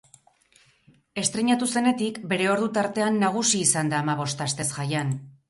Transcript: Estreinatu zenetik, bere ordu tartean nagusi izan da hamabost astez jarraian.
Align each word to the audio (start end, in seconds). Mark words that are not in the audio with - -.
Estreinatu 1.23 1.67
zenetik, 1.73 2.17
bere 2.31 2.49
ordu 2.55 2.71
tartean 2.79 3.21
nagusi 3.25 3.63
izan 3.69 3.95
da 3.95 4.01
hamabost 4.01 4.45
astez 4.49 4.69
jarraian. 4.73 5.15